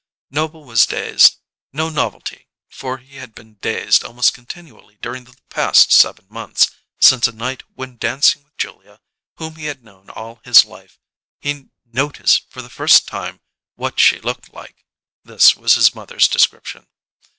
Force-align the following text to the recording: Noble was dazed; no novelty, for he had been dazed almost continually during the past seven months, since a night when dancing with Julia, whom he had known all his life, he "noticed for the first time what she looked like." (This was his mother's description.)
Noble 0.31 0.63
was 0.65 0.87
dazed; 0.87 1.35
no 1.71 1.87
novelty, 1.89 2.47
for 2.67 2.97
he 2.97 3.17
had 3.17 3.35
been 3.35 3.57
dazed 3.61 4.03
almost 4.03 4.33
continually 4.33 4.97
during 4.99 5.25
the 5.25 5.37
past 5.49 5.91
seven 5.91 6.25
months, 6.27 6.71
since 6.99 7.27
a 7.27 7.31
night 7.31 7.61
when 7.75 7.97
dancing 7.97 8.41
with 8.43 8.57
Julia, 8.57 8.99
whom 9.35 9.57
he 9.57 9.65
had 9.65 9.83
known 9.83 10.09
all 10.09 10.41
his 10.43 10.65
life, 10.65 10.97
he 11.39 11.67
"noticed 11.85 12.49
for 12.49 12.63
the 12.63 12.67
first 12.67 13.07
time 13.07 13.41
what 13.75 13.99
she 13.99 14.19
looked 14.19 14.51
like." 14.51 14.87
(This 15.23 15.55
was 15.55 15.75
his 15.75 15.93
mother's 15.93 16.27
description.) 16.27 16.87